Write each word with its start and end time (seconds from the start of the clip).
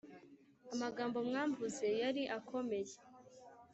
Amagambo 0.73 1.17
mwamvuze 1.27 1.87
yari 2.01 2.23
akomeye 2.37 2.93